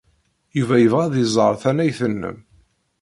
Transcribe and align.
Yuba 0.57 0.75
yebɣa 0.79 1.01
ad 1.05 1.15
iẓer 1.23 1.53
tannayt-nnem. 1.61 2.37